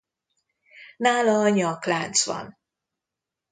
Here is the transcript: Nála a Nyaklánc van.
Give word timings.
Nála 0.97 1.39
a 1.39 1.49
Nyaklánc 1.49 2.25
van. 2.25 2.57